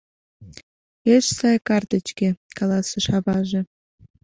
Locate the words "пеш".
1.03-1.25